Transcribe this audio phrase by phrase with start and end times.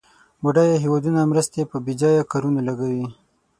[0.43, 3.05] بډایه هېوادونه مرستې په بیځایه کارونو لګوي.